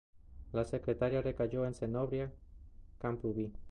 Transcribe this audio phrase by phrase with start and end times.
[0.53, 2.33] La secretaría recayó en Zenobia
[2.97, 3.53] Camprubí.